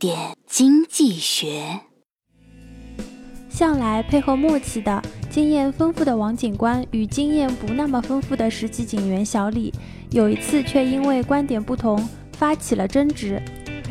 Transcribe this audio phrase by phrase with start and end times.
[0.00, 1.78] 点经济学。
[3.50, 9.70] 向来配合默契的、经验丰富的王警官与经验不那么丰富的实习警员小李，
[10.10, 12.02] 有一次却因为观点不同
[12.32, 13.42] 发起了争执。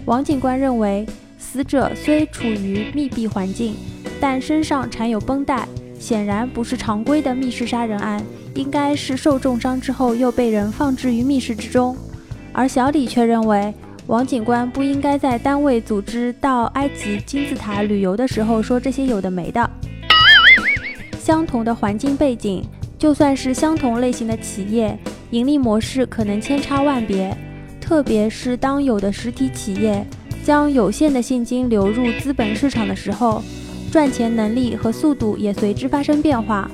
[0.05, 1.05] 王警官认为，
[1.37, 3.75] 死者虽处于密闭环境，
[4.19, 5.67] 但身上缠有绷带，
[5.99, 8.19] 显然不是常规的密室杀人案，
[8.55, 11.95] 应该是受重伤之后又被人放置于密室之中。
[12.51, 13.71] 而小李却认为，
[14.09, 19.69] 王警官不应该在单位组织到埃及金字塔旅游的时候说这些有的没的。
[21.19, 22.63] 相同的环境背景，
[22.97, 24.97] 就算是相同类型的企业，
[25.29, 27.37] 盈利模式可能千差万别。
[27.79, 30.03] 特别是当有的实体企业
[30.43, 33.43] 将有限的现金流入资本市场的时候，
[33.91, 36.67] 赚钱能力和速度也随之发生变化。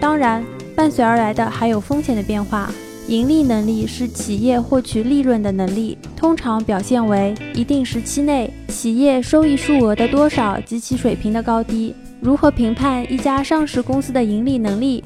[0.00, 0.44] 当然，
[0.76, 2.70] 伴随而来的还有风险的变化。
[3.10, 11.92] 盈利能力是企业获取利润的能力，通常表现为一定时期内企业收益数额的多少及其水平的高低。
[12.20, 15.02] 如何评判一家上市公司的盈利能力？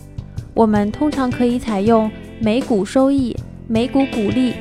[0.53, 3.35] 我们通常可以采用每股收益、
[3.67, 4.53] 每股股利、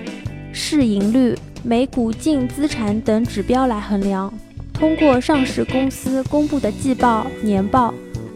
[0.53, 4.33] 市盈率、每股净资产等指标来衡量。
[4.71, 7.93] 通过上市公司公布的季报、年报。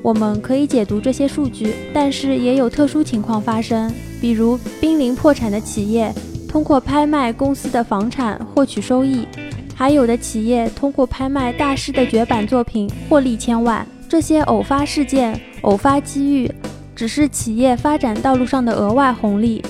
[0.08, 6.14] 我们可以解读这些数据，但是也有特殊情况发生，比如濒临破产的企业
[6.48, 9.28] 通过拍卖公司的房产获取收益，
[9.76, 13.86] 还有的企业通过拍卖大师的绝版作品获利千万。
[14.08, 16.50] 这些偶发事件、偶发机遇，
[16.96, 19.62] 只是企业发展道路上的额外红利，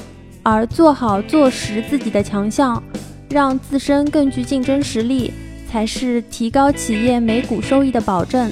[0.44, 2.84] 而做好做实自己的强项，
[3.28, 5.34] 让自身更具竞争实力，
[5.68, 8.52] 才是提高企业每股收益的保证。